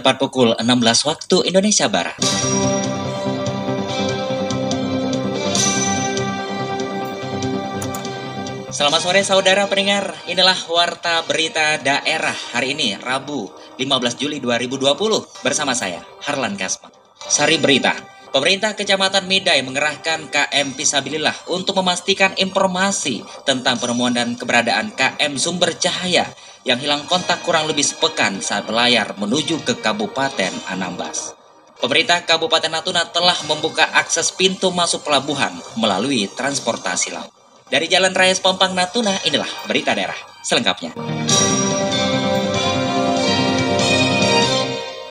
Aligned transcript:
tepat 0.00 0.16
pukul 0.16 0.56
16 0.56 0.64
waktu 1.04 1.36
Indonesia 1.52 1.84
Barat. 1.92 2.16
Selamat 8.72 9.00
sore 9.04 9.20
saudara 9.28 9.68
pendengar, 9.68 10.16
inilah 10.24 10.56
Warta 10.72 11.20
Berita 11.28 11.76
Daerah 11.76 12.32
hari 12.56 12.72
ini, 12.72 12.96
Rabu 12.96 13.52
15 13.76 14.16
Juli 14.16 14.40
2020 14.40 15.44
bersama 15.44 15.76
saya, 15.76 16.00
Harlan 16.24 16.56
Kasma. 16.56 16.88
Sari 17.20 17.60
Berita, 17.60 17.92
Pemerintah 18.30 18.78
Kecamatan 18.78 19.26
Midai 19.26 19.58
mengerahkan 19.66 20.30
KM 20.30 20.78
Pisabilillah 20.78 21.50
untuk 21.50 21.82
memastikan 21.82 22.30
informasi 22.38 23.26
tentang 23.42 23.74
penemuan 23.82 24.14
dan 24.14 24.38
keberadaan 24.38 24.94
KM 24.94 25.34
Sumber 25.34 25.74
Cahaya 25.74 26.30
yang 26.62 26.78
hilang 26.78 27.10
kontak 27.10 27.42
kurang 27.42 27.66
lebih 27.66 27.82
sepekan 27.82 28.38
saat 28.38 28.70
berlayar 28.70 29.18
menuju 29.18 29.66
ke 29.66 29.82
Kabupaten 29.82 30.54
Anambas. 30.70 31.34
Pemerintah 31.82 32.22
Kabupaten 32.22 32.70
Natuna 32.70 33.02
telah 33.10 33.34
membuka 33.50 33.90
akses 33.98 34.30
pintu 34.30 34.70
masuk 34.70 35.02
pelabuhan 35.02 35.50
melalui 35.74 36.30
transportasi 36.30 37.10
laut. 37.10 37.34
Dari 37.66 37.90
Jalan 37.90 38.14
Raya 38.14 38.34
Sepompang 38.36 38.78
Natuna, 38.78 39.18
inilah 39.26 39.50
berita 39.66 39.90
daerah 39.90 40.18
selengkapnya. 40.46 40.94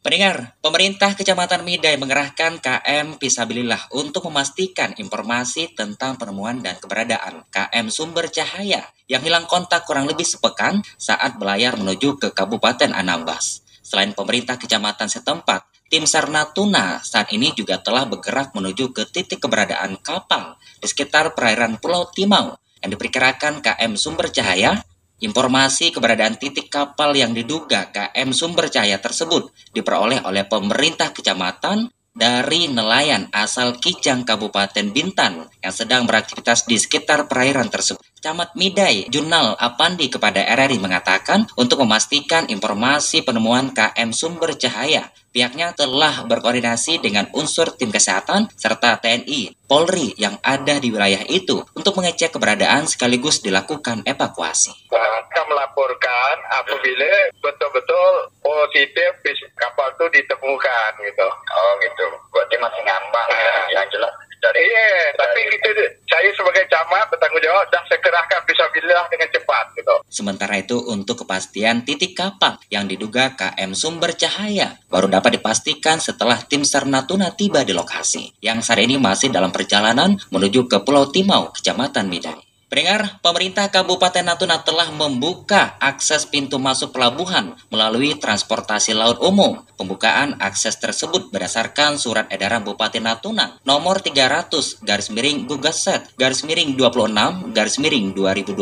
Pendengar, 0.09 0.58
pemerintah 0.66 1.13
Kecamatan 1.13 1.62
Midai 1.62 1.94
mengerahkan 2.02 2.58
KM 2.58 3.22
Pisabilillah 3.22 3.94
untuk 3.94 4.26
memastikan 4.26 4.90
informasi 4.98 5.77
tentang 5.77 6.18
penemuan 6.18 6.65
dan 6.65 6.82
keberadaan 6.82 7.46
KM 7.54 7.93
Sumber 7.93 8.26
Cahaya 8.34 8.90
yang 9.05 9.21
hilang 9.21 9.46
kontak 9.46 9.85
kurang 9.85 10.10
lebih 10.10 10.26
sepekan 10.26 10.82
saat 10.98 11.37
berlayar 11.37 11.77
menuju 11.77 12.18
ke 12.18 12.34
Kabupaten 12.34 12.90
Anambas. 12.90 13.62
Selain 13.85 14.10
pemerintah 14.18 14.57
kecamatan 14.57 15.13
setempat, 15.13 15.70
tim 15.93 16.10
SAR 16.10 16.26
Natuna 16.34 17.05
saat 17.05 17.30
ini 17.30 17.54
juga 17.54 17.77
telah 17.77 18.10
bergerak 18.10 18.57
menuju 18.57 18.90
ke 18.90 19.05
titik 19.13 19.37
keberadaan 19.37 20.02
kapal 20.02 20.57
di 20.82 20.90
sekitar 20.90 21.37
perairan 21.37 21.77
Pulau 21.77 22.10
Timau 22.10 22.57
yang 22.82 22.98
diperkirakan 22.98 23.62
KM 23.62 23.93
Sumber 23.93 24.34
Cahaya. 24.34 24.82
Informasi 25.20 25.91
keberadaan 25.91 26.39
titik 26.39 26.71
kapal 26.71 27.12
yang 27.12 27.35
diduga 27.35 27.91
KM 27.91 28.31
Sumber 28.31 28.71
Cahaya 28.71 29.03
tersebut 29.03 29.51
diperoleh 29.75 30.23
oleh 30.23 30.48
pemerintah 30.48 31.12
kecamatan 31.12 31.91
dari 32.15 32.71
nelayan 32.71 33.27
asal 33.35 33.75
Kijang 33.79 34.23
Kabupaten 34.23 34.91
Bintan 34.95 35.47
yang 35.59 35.75
sedang 35.75 36.07
beraktivitas 36.07 36.63
di 36.63 36.79
sekitar 36.79 37.27
perairan 37.27 37.67
tersebut. 37.67 38.03
Camat 38.20 38.51
Midai, 38.59 39.07
Jurnal 39.07 39.55
Apandi 39.55 40.12
kepada 40.12 40.43
RRI 40.43 40.75
mengatakan 40.75 41.48
untuk 41.55 41.87
memastikan 41.87 42.51
informasi 42.51 43.23
penemuan 43.23 43.71
KM 43.71 44.12
Sumber 44.12 44.51
Cahaya, 44.59 45.07
pihaknya 45.31 45.71
telah 45.71 46.27
berkoordinasi 46.27 46.99
dengan 46.99 47.31
unsur 47.31 47.71
tim 47.79 47.95
kesehatan 47.95 48.51
serta 48.59 48.99
TNI, 48.99 49.55
Polri 49.63 50.12
yang 50.20 50.35
ada 50.43 50.84
di 50.84 50.91
wilayah 50.91 51.23
itu 51.31 51.63
untuk 51.71 51.95
mengecek 51.95 52.35
keberadaan 52.35 52.91
sekaligus 52.91 53.40
dilakukan 53.40 54.03
evakuasi. 54.03 54.91
Akan 54.91 55.45
melaporkan 55.47 56.35
apabila 56.59 57.31
betul-betul 57.40 58.35
positif 58.43 59.12
kapal 59.55 59.87
itu 59.95 60.05
ditemukan 60.20 60.91
gitu. 61.07 61.27
Oh 61.55 61.71
gitu. 61.79 62.05
Berarti 62.35 62.55
masih 62.59 62.81
ngambang 62.84 63.29
ya, 63.31 63.79
yang 63.79 63.87
jelas 63.95 64.12
dari 64.40 64.63
iya, 64.63 65.12
tapi 65.19 65.51
itu 65.51 65.69
saya 66.07 66.31
sebagai 66.31 66.63
camat 66.72 67.12
bertanggung 67.12 67.44
jawab 67.44 67.67
dah 67.69 67.84
sekerahkan 67.91 68.41
bisa 68.47 68.63
bila 68.72 69.03
dengan 69.12 69.29
cepat 69.35 69.66
gitu. 69.75 69.96
Sementara 70.19 70.59
itu 70.59 70.75
untuk 70.75 71.24
kepastian 71.24 71.88
titik 71.88 72.12
kapal 72.12 72.59
yang 72.68 72.91
diduga 72.91 73.40
KM 73.40 73.72
Sumber 73.72 74.12
Cahaya 74.12 74.75
baru 74.91 75.07
dapat 75.07 75.40
dipastikan 75.40 76.03
setelah 76.03 76.44
tim 76.44 76.68
SAR 76.68 76.84
Natuna 76.84 77.31
tiba 77.31 77.63
di 77.63 77.72
lokasi 77.72 78.35
yang 78.44 78.59
saat 78.59 78.84
ini 78.84 79.00
masih 79.00 79.31
dalam 79.31 79.56
perjalanan 79.56 80.19
menuju 80.28 80.68
ke 80.68 80.84
Pulau 80.84 81.08
Timau, 81.08 81.56
Kecamatan 81.56 82.12
Midai. 82.12 82.49
Pendengar, 82.69 83.18
pemerintah 83.25 83.66
Kabupaten 83.74 84.22
Natuna 84.22 84.62
telah 84.62 84.94
membuka 84.94 85.74
akses 85.81 86.30
pintu 86.30 86.62
masuk 86.62 86.94
pelabuhan 86.94 87.57
melalui 87.74 88.13
transportasi 88.13 88.94
laut 88.94 89.18
umum. 89.25 89.66
Pembukaan 89.74 90.38
akses 90.38 90.78
tersebut 90.78 91.34
berdasarkan 91.34 91.97
surat 91.97 92.28
edaran 92.28 92.68
Bupati 92.68 93.00
Natuna 93.00 93.58
nomor 93.63 94.03
300 94.03 94.84
garis 94.84 95.08
miring 95.08 95.47
Gugaset 95.47 96.03
garis 96.19 96.44
miring 96.44 96.75
26 96.75 97.56
garis 97.56 97.79
miring 97.79 98.12
2020 98.12 98.59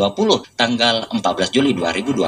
tanggal 0.53 1.09
14 1.09 1.17
Juli 1.50 1.73
2020 1.73 2.22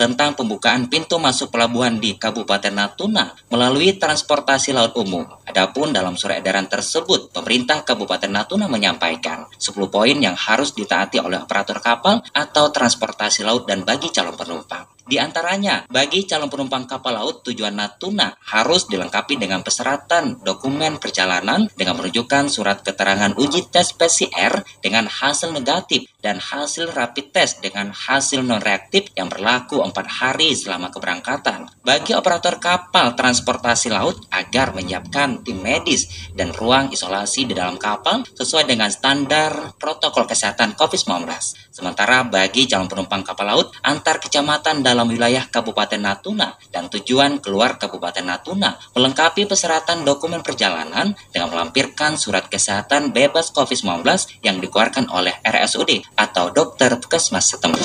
tentang 0.00 0.32
pembukaan 0.34 0.88
pintu 0.88 1.20
masuk 1.20 1.52
pelabuhan 1.52 2.00
di 2.00 2.16
Kabupaten 2.16 2.72
Natuna 2.72 3.36
melalui 3.52 3.92
transportasi 4.00 4.72
laut 4.72 4.96
umum. 4.96 5.28
Adapun 5.44 5.92
dalam 5.92 6.16
surat 6.16 6.40
edaran 6.40 6.64
tersebut, 6.64 7.28
pemerintah 7.28 7.84
Kabupaten 7.84 8.32
Natuna 8.32 8.72
menyampaikan 8.72 9.44
10 9.60 9.68
poin 9.92 10.16
yang 10.16 10.32
harus 10.34 10.72
ditaati 10.72 11.03
ditaati 11.04 11.20
oleh 11.20 11.38
operator 11.44 11.78
kapal 11.84 12.24
atau 12.32 12.72
transportasi 12.72 13.44
laut 13.44 13.68
dan 13.68 13.84
bagi 13.84 14.08
calon 14.08 14.32
penumpang. 14.32 14.88
Di 15.04 15.20
antaranya, 15.20 15.84
bagi 15.92 16.24
calon 16.24 16.48
penumpang 16.48 16.88
kapal 16.88 17.20
laut 17.20 17.44
tujuan 17.44 17.76
Natuna 17.76 18.32
harus 18.56 18.88
dilengkapi 18.88 19.36
dengan 19.36 19.60
persyaratan 19.60 20.40
dokumen 20.40 20.96
perjalanan 20.96 21.68
dengan 21.76 22.00
menunjukkan 22.00 22.48
surat 22.48 22.80
keterangan 22.80 23.36
uji 23.36 23.68
tes 23.68 23.92
PCR 23.92 24.64
dengan 24.80 25.04
hasil 25.04 25.52
negatif 25.52 26.08
dan 26.24 26.40
hasil 26.40 26.88
rapid 26.96 27.36
test 27.36 27.60
dengan 27.60 27.92
hasil 27.92 28.40
non-reaktif 28.40 29.12
yang 29.12 29.28
berlaku 29.28 29.84
empat 29.84 30.08
hari 30.08 30.56
selama 30.56 30.88
keberangkatan. 30.88 31.68
Bagi 31.84 32.16
operator 32.16 32.56
kapal 32.56 33.12
transportasi 33.12 33.92
laut 33.92 34.24
agar 34.32 34.72
menyiapkan 34.72 35.44
tim 35.44 35.60
medis 35.60 36.32
dan 36.32 36.56
ruang 36.56 36.88
isolasi 36.88 37.44
di 37.44 37.52
dalam 37.52 37.76
kapal 37.76 38.24
sesuai 38.32 38.64
dengan 38.64 38.88
standar 38.88 39.76
protokol 39.76 40.24
kesehatan 40.24 40.72
COVID-19. 40.80 41.28
Sementara 41.68 42.24
bagi 42.24 42.64
calon 42.64 42.88
penumpang 42.88 43.20
kapal 43.20 43.52
laut 43.52 43.68
antar 43.84 44.16
kecamatan 44.16 44.80
dalam 44.80 45.04
wilayah 45.10 45.44
Kabupaten 45.44 46.00
Natuna 46.00 46.56
dan 46.72 46.88
tujuan 46.88 47.44
keluar 47.44 47.76
Kabupaten 47.76 48.24
Natuna 48.24 48.80
melengkapi 48.96 49.44
persyaratan 49.44 50.08
dokumen 50.08 50.40
perjalanan 50.40 51.12
dengan 51.34 51.52
melampirkan 51.52 52.16
surat 52.16 52.48
kesehatan 52.48 53.12
bebas 53.12 53.52
COVID-19 53.52 54.06
yang 54.46 54.62
dikeluarkan 54.62 55.10
oleh 55.12 55.34
RSUD 55.42 56.13
atau 56.14 56.50
dokter 56.54 56.94
puskesmas 56.98 57.50
setempat. 57.50 57.82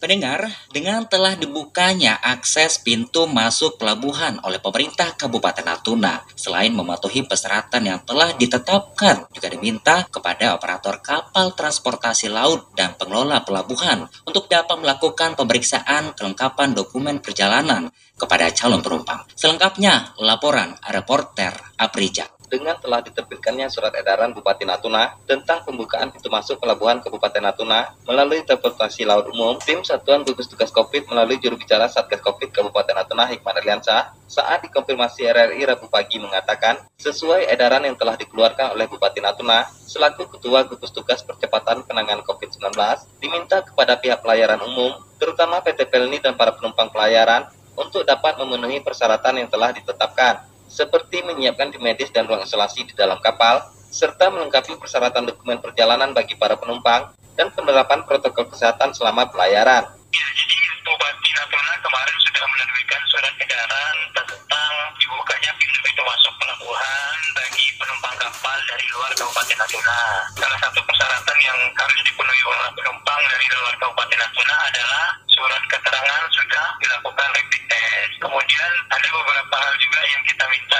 Pendengar, 0.00 0.48
dengan 0.72 1.04
telah 1.04 1.36
dibukanya 1.36 2.16
akses 2.24 2.80
pintu 2.80 3.28
masuk 3.28 3.76
pelabuhan 3.76 4.40
oleh 4.48 4.56
pemerintah 4.56 5.12
Kabupaten 5.12 5.60
Natuna, 5.60 6.24
selain 6.32 6.72
mematuhi 6.72 7.28
persyaratan 7.28 7.84
yang 7.84 8.00
telah 8.08 8.32
ditetapkan, 8.32 9.28
juga 9.28 9.52
diminta 9.52 10.08
kepada 10.08 10.56
operator 10.56 11.04
kapal 11.04 11.52
transportasi 11.52 12.32
laut 12.32 12.72
dan 12.72 12.96
pengelola 12.96 13.44
pelabuhan 13.44 14.08
untuk 14.24 14.48
dapat 14.48 14.80
melakukan 14.80 15.36
pemeriksaan 15.36 16.16
kelengkapan 16.16 16.72
dokumen 16.72 17.20
perjalanan 17.20 17.92
kepada 18.16 18.48
calon 18.56 18.80
penumpang. 18.80 19.28
Selengkapnya, 19.36 20.16
laporan 20.16 20.80
reporter 20.88 21.52
Aprija 21.76 22.39
dengan 22.50 22.74
telah 22.82 22.98
diterbitkannya 23.00 23.70
surat 23.70 23.94
edaran 23.94 24.34
Bupati 24.34 24.66
Natuna 24.66 25.14
tentang 25.22 25.62
pembukaan 25.62 26.10
pintu 26.10 26.26
masuk 26.26 26.58
pelabuhan 26.58 26.98
Kabupaten 26.98 27.38
Natuna 27.38 27.94
melalui 28.04 28.42
transportasi 28.42 29.06
laut 29.06 29.30
umum, 29.30 29.54
tim 29.62 29.86
Satuan 29.86 30.26
Gugus 30.26 30.50
Tugas 30.50 30.74
COVID 30.74 31.06
melalui 31.06 31.38
juru 31.38 31.54
bicara 31.54 31.86
Satgas 31.86 32.18
COVID 32.18 32.50
Kabupaten 32.50 32.98
Natuna 32.98 33.30
Hikmat 33.30 33.62
Arliansa 33.62 34.10
saat 34.26 34.66
dikonfirmasi 34.66 35.30
RRI 35.30 35.62
Rabu 35.70 35.86
pagi 35.86 36.18
mengatakan 36.18 36.82
sesuai 36.98 37.46
edaran 37.46 37.86
yang 37.86 37.94
telah 37.94 38.18
dikeluarkan 38.18 38.74
oleh 38.74 38.90
Bupati 38.90 39.22
Natuna 39.22 39.70
selaku 39.70 40.26
Ketua 40.34 40.66
Gugus 40.66 40.90
Tugas 40.90 41.22
Percepatan 41.22 41.86
Penanganan 41.86 42.26
COVID-19 42.26 42.74
diminta 43.22 43.62
kepada 43.62 43.94
pihak 43.94 44.26
pelayaran 44.26 44.58
umum 44.66 44.98
terutama 45.22 45.62
PT 45.62 45.86
Pelni 45.86 46.18
dan 46.18 46.34
para 46.34 46.50
penumpang 46.50 46.90
pelayaran 46.90 47.46
untuk 47.78 48.02
dapat 48.02 48.36
memenuhi 48.36 48.82
persyaratan 48.82 49.40
yang 49.40 49.48
telah 49.48 49.70
ditetapkan 49.72 50.50
seperti 50.70 51.26
menyiapkan 51.26 51.74
tim 51.74 51.82
medis 51.82 52.14
dan 52.14 52.30
ruang 52.30 52.46
isolasi 52.46 52.86
di 52.86 52.94
dalam 52.94 53.18
kapal, 53.18 53.66
serta 53.90 54.30
melengkapi 54.30 54.78
persyaratan 54.78 55.26
dokumen 55.26 55.58
perjalanan 55.58 56.14
bagi 56.14 56.38
para 56.38 56.54
penumpang 56.54 57.10
dan 57.34 57.50
penerapan 57.50 58.06
protokol 58.06 58.46
kesehatan 58.46 58.94
selama 58.94 59.26
pelayaran. 59.26 59.82
Ya, 60.14 60.26
jadi 60.34 60.56
Bupati 60.80 61.30
Natuna 61.36 61.74
kemarin 61.84 62.16
sudah 62.24 62.44
menerbitkan 62.50 63.02
surat 63.12 63.34
edaran 63.36 63.96
tentang 64.16 64.72
dibukanya 64.96 65.52
pintu-pintu 65.60 66.02
masuk 66.02 66.34
pelabuhan 66.40 67.18
bagi 67.36 67.66
penumpang 67.78 68.16
kapal 68.18 68.58
dari 68.66 68.86
luar 68.90 69.12
Kabupaten 69.14 69.56
Natuna. 69.60 70.00
Salah 70.40 70.58
satu 70.66 70.80
persyaratan 70.82 71.38
yang 71.44 71.58
harus 71.78 72.00
dipenuhi 72.02 72.42
oleh 72.48 72.70
penumpang 72.74 73.20
dari 73.28 73.46
luar 73.54 73.74
Kabupaten 73.78 74.18
Natuna 74.18 74.56
adalah 74.66 75.04
surat 75.30 75.62
keterangan 75.70 76.22
sudah 76.32 76.64
dilakukan 76.80 77.28
rapid 77.36 77.62
test. 77.70 78.12
Kemudian 78.18 78.72
ada 78.90 79.08
beberapa 79.14 79.54
hal 79.62 79.74
juga 79.78 80.00
yang 80.10 80.22
kita 80.26 80.44
minta 80.50 80.78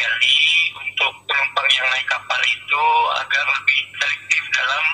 pihak 0.00 0.16
PLI 0.16 0.40
untuk 0.80 1.12
penumpang 1.28 1.68
yang 1.76 1.84
naik 1.92 2.08
kapal 2.08 2.40
itu 2.40 2.84
agar 3.20 3.44
lebih 3.44 3.80
selektif 4.00 4.42
dalam 4.56 4.84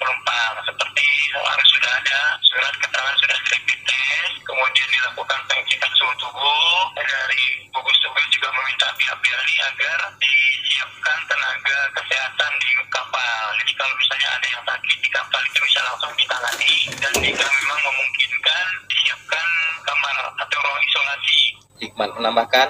penumpang 0.00 0.52
seperti 0.64 1.08
harus 1.36 1.68
sudah 1.76 1.92
ada 2.00 2.20
surat 2.40 2.74
keterangan 2.80 3.16
sudah 3.20 3.36
rapid 3.36 3.80
test, 3.84 4.32
kemudian 4.48 4.88
dilakukan 4.88 5.40
pengecekan 5.44 5.92
suhu 6.00 6.12
tubuh 6.16 6.80
dari 6.96 7.44
gugus 7.68 7.98
tugas 8.00 8.26
juga 8.32 8.48
meminta 8.56 8.88
pihak-pihak 8.96 9.40
ini 9.44 9.56
agar 9.60 9.98
disiapkan 10.16 11.18
tenaga 11.28 11.78
kesehatan 12.00 12.52
di 12.56 12.70
kapal. 12.88 13.44
Jadi 13.60 13.72
kalau 13.76 13.94
misalnya 14.00 14.28
ada 14.40 14.46
yang 14.48 14.62
sakit 14.64 14.98
di 15.04 15.10
kapal 15.12 15.40
itu 15.44 15.60
bisa 15.68 15.80
langsung 15.84 16.12
ditangani 16.16 16.74
dan 16.96 17.12
jika 17.20 17.44
memang 17.44 17.80
memungkinkan 17.84 18.66
disiapkan 18.88 19.46
kamar 19.84 20.16
atau 20.32 20.58
ruang 20.64 20.82
isolasi. 20.88 21.40
Hikman 21.76 22.10
menambahkan, 22.16 22.68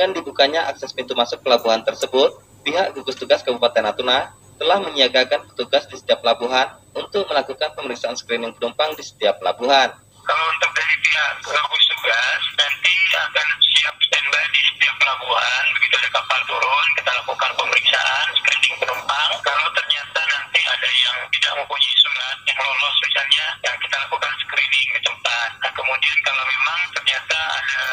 dengan 0.00 0.16
dibukanya 0.16 0.64
akses 0.72 0.96
pintu 0.96 1.12
masuk 1.12 1.44
pelabuhan 1.44 1.84
tersebut, 1.84 2.40
pihak 2.64 2.96
gugus 2.96 3.20
tugas 3.20 3.44
Kabupaten 3.44 3.84
Natuna 3.84 4.32
telah 4.56 4.80
menyiagakan 4.80 5.44
petugas 5.52 5.84
di 5.92 6.00
setiap 6.00 6.24
pelabuhan 6.24 6.72
untuk 6.96 7.28
melakukan 7.28 7.68
pemeriksaan 7.76 8.16
screening 8.16 8.56
penumpang 8.56 8.96
di 8.96 9.04
setiap 9.04 9.36
pelabuhan. 9.36 9.92
Kalau 10.24 10.44
untuk 10.56 10.72
dari 10.72 10.96
pihak 11.04 11.44
gugus 11.44 11.84
tugas 11.92 12.42
nanti 12.56 12.96
akan 13.12 13.46
siap 13.60 13.92
standby 14.08 14.40
di 14.48 14.60
setiap 14.72 14.96
pelabuhan. 15.04 15.62
Begitu 15.76 15.94
ada 16.00 16.08
kapal 16.16 16.40
turun, 16.48 16.86
kita 16.96 17.10
lakukan 17.20 17.50
pemeriksaan 17.60 18.26
screening 18.40 18.74
penumpang. 18.80 19.30
Kalau 19.44 19.68
ternyata 19.76 20.20
nanti 20.32 20.60
ada 20.64 20.88
yang 20.96 21.16
tidak 21.28 21.52
mempunyai 21.60 21.96
surat 22.00 22.36
yang 22.48 22.56
lolos 22.56 22.96
misalnya, 23.04 23.46
yang 23.68 23.76
kita 23.84 23.96
lakukan 24.00 24.32
screening 24.48 24.88
di 24.96 25.00
tempat. 25.04 25.48
Nah, 25.60 25.72
kemudian 25.76 26.16
kalau 26.24 26.44
memang 26.48 26.80
ternyata 26.96 27.36
ada 27.36 27.84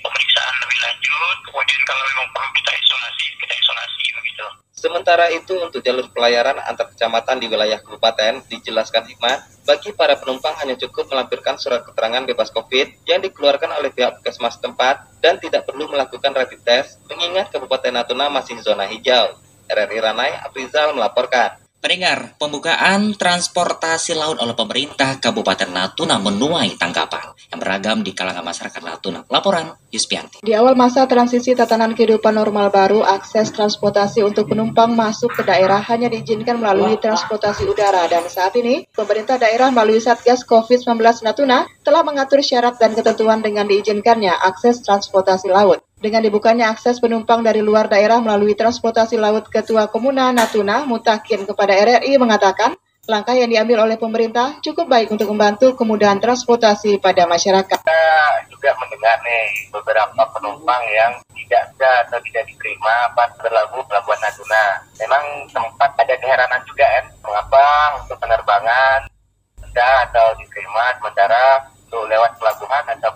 pemeriksaan 0.00 0.54
lebih 0.60 0.78
lanjut. 0.82 1.36
Kemudian 1.48 1.80
kalau 1.88 2.04
memang 2.12 2.28
perlu 2.34 2.50
kita 2.56 2.72
isolasi, 2.76 3.24
kita 3.40 3.54
isolasi 3.54 4.04
begitu. 4.18 4.46
Sementara 4.82 5.26
itu 5.30 5.54
untuk 5.62 5.78
jalur 5.78 6.10
pelayaran 6.10 6.58
antar 6.58 6.90
kecamatan 6.90 7.38
di 7.38 7.46
wilayah 7.46 7.78
kabupaten 7.78 8.42
dijelaskan 8.50 9.06
hikmat, 9.06 9.38
bagi 9.62 9.94
para 9.94 10.18
penumpang 10.18 10.58
hanya 10.58 10.74
cukup 10.74 11.06
melampirkan 11.06 11.54
surat 11.54 11.86
keterangan 11.86 12.26
bebas 12.26 12.50
COVID 12.50 13.06
yang 13.06 13.22
dikeluarkan 13.22 13.78
oleh 13.78 13.94
pihak 13.94 14.18
puskesmas 14.18 14.58
tempat 14.58 15.06
dan 15.22 15.38
tidak 15.38 15.70
perlu 15.70 15.86
melakukan 15.86 16.34
rapid 16.34 16.66
test 16.66 16.98
mengingat 17.06 17.54
Kabupaten 17.54 17.94
Natuna 17.94 18.26
masih 18.26 18.58
zona 18.58 18.90
hijau. 18.90 19.38
RRI 19.70 19.98
Ranai 20.02 20.34
Aprizal 20.42 20.90
melaporkan. 20.98 21.61
Pendengar, 21.82 22.38
pembukaan 22.38 23.10
transportasi 23.18 24.14
laut 24.14 24.38
oleh 24.38 24.54
pemerintah 24.54 25.18
Kabupaten 25.18 25.66
Natuna 25.66 26.14
menuai 26.22 26.78
tanggapan 26.78 27.34
yang 27.50 27.58
beragam 27.58 28.06
di 28.06 28.14
kalangan 28.14 28.46
masyarakat 28.46 28.78
Natuna. 28.86 29.26
Laporan 29.26 29.74
Yuspianti. 29.90 30.46
Di 30.46 30.54
awal 30.54 30.78
masa 30.78 31.10
transisi 31.10 31.58
tatanan 31.58 31.98
kehidupan 31.98 32.38
normal 32.38 32.70
baru, 32.70 33.02
akses 33.02 33.50
transportasi 33.50 34.22
untuk 34.22 34.54
penumpang 34.54 34.94
masuk 34.94 35.34
ke 35.34 35.42
daerah 35.42 35.82
hanya 35.90 36.06
diizinkan 36.06 36.62
melalui 36.62 37.02
transportasi 37.02 37.66
udara 37.66 38.06
dan 38.06 38.30
saat 38.30 38.54
ini 38.54 38.86
pemerintah 38.94 39.42
daerah 39.42 39.74
melalui 39.74 39.98
Satgas 39.98 40.46
COVID-19 40.46 41.02
Natuna 41.26 41.66
telah 41.82 42.06
mengatur 42.06 42.46
syarat 42.46 42.78
dan 42.78 42.94
ketentuan 42.94 43.42
dengan 43.42 43.66
diizinkannya 43.66 44.30
akses 44.30 44.86
transportasi 44.86 45.50
laut. 45.50 45.82
Dengan 46.02 46.18
dibukanya 46.18 46.74
akses 46.74 46.98
penumpang 46.98 47.46
dari 47.46 47.62
luar 47.62 47.86
daerah 47.86 48.18
melalui 48.18 48.58
transportasi 48.58 49.22
laut, 49.22 49.46
Ketua 49.46 49.86
Komuna 49.86 50.34
Natuna 50.34 50.82
Mutakin 50.82 51.46
kepada 51.46 51.78
RRI 51.78 52.18
mengatakan, 52.18 52.74
langkah 53.06 53.38
yang 53.38 53.46
diambil 53.46 53.86
oleh 53.86 53.94
pemerintah 53.94 54.58
cukup 54.66 54.90
baik 54.90 55.14
untuk 55.14 55.30
membantu 55.30 55.78
kemudahan 55.78 56.18
transportasi 56.18 56.98
pada 56.98 57.22
masyarakat. 57.30 57.86
Kita 57.86 58.02
juga 58.50 58.74
mendengar 58.82 59.14
nih 59.22 59.70
beberapa 59.70 60.22
penumpang 60.34 60.82
yang 60.90 61.22
tidak 61.38 61.70
bisa 61.70 61.90
atau 62.10 62.18
tidak 62.26 62.50
diterima 62.50 63.14
pas 63.14 63.30
berlabuh 63.38 63.86
pelabuhan 63.86 64.18
Natuna. 64.26 64.82
Memang 64.98 65.22
sempat 65.54 65.94
ada 66.02 66.18
keheranan 66.18 66.66
juga 66.66 66.98
kan, 66.98 67.06
mengapa 67.22 67.62
untuk 68.02 68.18
penerbangan 68.18 69.06
bisa 69.54 69.86
atau 70.10 70.34
diterima 70.34 70.98
sementara 70.98 71.62
untuk 71.86 72.10
lewat 72.10 72.34
pelabuhan 72.42 72.90
atau 72.90 73.11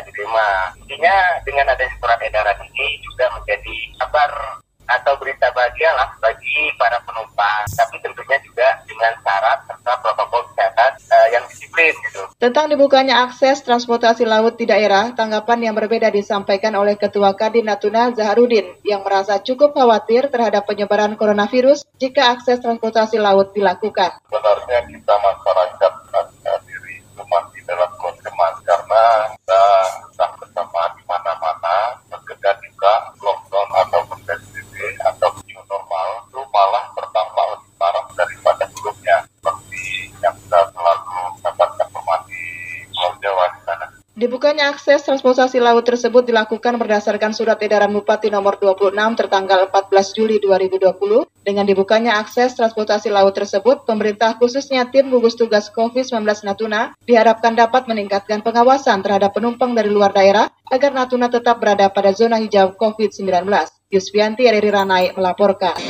tidak 0.00 0.16
diterima. 0.16 0.48
Intinya 0.80 1.16
dengan 1.44 1.66
adanya 1.76 1.92
surat 2.00 2.20
edaran 2.24 2.58
ini 2.72 2.88
juga 3.04 3.28
menjadi 3.36 3.76
kabar 4.00 4.32
atau 4.90 5.14
berita 5.22 5.46
bahagia 5.54 5.92
lah 5.94 6.08
bagi 6.18 6.72
para 6.74 6.98
penumpang. 7.04 7.62
Tapi 7.68 8.00
tentunya 8.02 8.40
juga 8.42 8.80
dengan 8.88 9.12
syarat 9.22 9.62
serta 9.68 9.92
protokol 10.02 10.42
kesehatan 10.50 10.90
uh, 10.98 11.28
yang 11.30 11.44
disiplin 11.46 11.94
gitu. 12.10 12.26
Tentang 12.40 12.66
dibukanya 12.72 13.28
akses 13.28 13.62
transportasi 13.62 14.26
laut 14.26 14.58
di 14.58 14.66
daerah, 14.66 15.14
tanggapan 15.14 15.70
yang 15.70 15.74
berbeda 15.78 16.10
disampaikan 16.10 16.74
oleh 16.74 16.98
Ketua 16.98 17.36
Kadin 17.38 17.70
Natuna 17.70 18.10
Zaharudin 18.10 18.82
yang 18.82 19.06
merasa 19.06 19.38
cukup 19.38 19.78
khawatir 19.78 20.26
terhadap 20.26 20.66
penyebaran 20.66 21.14
coronavirus 21.14 21.86
jika 22.00 22.34
akses 22.34 22.58
transportasi 22.58 23.20
laut 23.22 23.54
dilakukan. 23.54 24.18
Sebenarnya 24.26 24.80
kita 24.90 25.14
masyarakat 25.22 25.92
diri 26.66 26.98
masih 27.30 27.62
dalam 27.62 27.90
konsekuensi 27.94 28.30
karena 28.66 29.02
sudah 30.10 30.30
bersama 30.40 30.80
di 30.96 31.02
mana-mana 31.04 31.96
mencegah 32.08 32.54
juga 32.60 32.92
lockdown 33.20 33.68
ataupun 33.86 34.18
PSBB 34.24 34.74
atau 35.04 35.28
new 35.44 35.60
normal 35.68 36.08
itu 36.28 36.40
malah 36.52 36.84
bertambah 36.96 37.44
lebih 37.56 37.72
parah 37.76 38.04
daripada 38.16 38.64
sebelumnya 38.72 39.16
seperti 39.38 39.84
yang 40.20 40.34
kita 40.44 40.60
selalu 40.72 41.18
dapatkan 41.44 41.86
informasi 41.88 42.42
Pulau 42.92 43.12
Jawa 43.20 43.44
di 43.52 43.60
sana. 43.64 43.86
Dibukanya 44.20 44.68
akses 44.68 45.00
transportasi 45.08 45.64
laut 45.64 45.80
tersebut 45.88 46.28
dilakukan 46.28 46.76
berdasarkan 46.76 47.32
surat 47.32 47.56
edaran 47.64 47.88
Bupati 47.88 48.28
nomor 48.28 48.60
26 48.60 48.92
tertanggal 49.16 49.72
14 49.72 50.12
Juli 50.12 50.36
2020. 50.36 51.24
Dengan 51.40 51.64
dibukanya 51.64 52.20
akses 52.20 52.52
transportasi 52.52 53.08
laut 53.08 53.32
tersebut, 53.32 53.88
pemerintah 53.88 54.36
khususnya 54.36 54.84
tim 54.92 55.08
gugus 55.08 55.40
tugas 55.40 55.72
COVID-19 55.72 56.20
Natuna 56.44 56.92
diharapkan 57.08 57.56
dapat 57.56 57.88
meningkatkan 57.88 58.44
pengawasan 58.44 59.00
terhadap 59.00 59.32
penumpang 59.32 59.72
dari 59.72 59.88
luar 59.88 60.12
daerah 60.12 60.52
agar 60.68 60.92
Natuna 60.92 61.32
tetap 61.32 61.56
berada 61.56 61.88
pada 61.88 62.12
zona 62.12 62.36
hijau 62.44 62.76
COVID-19. 62.76 63.24
Yusfianti 63.88 64.44
RRI 64.44 64.68
Ranai 64.68 65.16
melaporkan. 65.16 65.80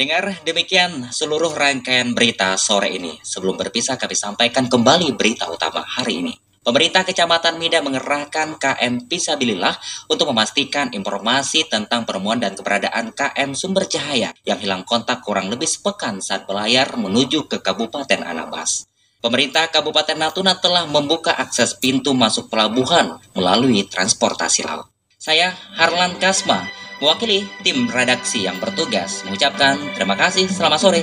Pendengar, 0.00 0.32
demikian 0.48 1.12
seluruh 1.12 1.52
rangkaian 1.52 2.16
berita 2.16 2.56
sore 2.56 2.88
ini. 2.88 3.20
Sebelum 3.20 3.60
berpisah, 3.60 4.00
kami 4.00 4.16
sampaikan 4.16 4.64
kembali 4.64 5.12
berita 5.12 5.44
utama 5.52 5.84
hari 5.84 6.24
ini. 6.24 6.32
Pemerintah 6.64 7.04
Kecamatan 7.04 7.60
Mida 7.60 7.84
mengerahkan 7.84 8.56
KM 8.56 9.12
Pisabilillah 9.12 9.76
untuk 10.08 10.32
memastikan 10.32 10.88
informasi 10.96 11.68
tentang 11.68 12.08
penemuan 12.08 12.40
dan 12.40 12.56
keberadaan 12.56 13.12
KM 13.12 13.52
Sumber 13.52 13.84
Cahaya 13.84 14.32
yang 14.48 14.56
hilang 14.56 14.88
kontak 14.88 15.20
kurang 15.20 15.52
lebih 15.52 15.68
sepekan 15.68 16.24
saat 16.24 16.48
belayar 16.48 16.96
menuju 16.96 17.44
ke 17.52 17.60
Kabupaten 17.60 18.24
Anambas. 18.24 18.88
Pemerintah 19.20 19.68
Kabupaten 19.68 20.16
Natuna 20.16 20.56
telah 20.56 20.88
membuka 20.88 21.36
akses 21.36 21.76
pintu 21.76 22.16
masuk 22.16 22.48
pelabuhan 22.48 23.20
melalui 23.36 23.84
transportasi 23.84 24.64
laut. 24.64 24.88
Saya 25.20 25.52
Harlan 25.76 26.16
Kasma, 26.16 26.79
mewakili 27.00 27.48
tim 27.64 27.88
redaksi 27.88 28.44
yang 28.44 28.60
bertugas 28.60 29.24
mengucapkan 29.24 29.80
terima 29.96 30.14
kasih 30.14 30.46
selamat 30.46 30.78
sore. 30.78 31.02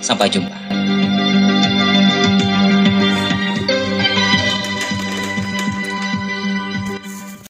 Sampai 0.00 0.30
jumpa. 0.30 0.83